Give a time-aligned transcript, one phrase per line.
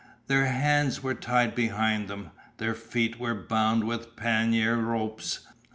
[0.25, 2.31] Their hands were tied behind them.
[2.57, 5.41] Their feet were bound with pannier ropes.